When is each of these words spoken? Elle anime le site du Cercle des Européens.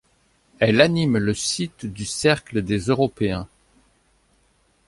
Elle 0.57 0.81
anime 0.81 1.19
le 1.19 1.35
site 1.35 1.85
du 1.85 2.05
Cercle 2.05 2.63
des 2.63 2.85
Européens. 2.87 3.47